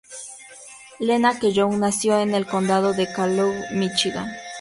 Lena 0.99 1.35
Kellogg 1.37 1.75
nació 1.77 2.19
en 2.21 2.33
el 2.33 2.47
Condado 2.47 2.91
de 2.93 3.05
Calhoun, 3.13 3.55
Míchigan. 3.73 4.31